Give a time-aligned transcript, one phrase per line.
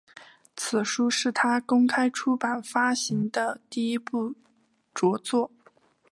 [0.55, 4.33] 此书是他公开出版发行的第一部
[4.95, 5.51] 着作。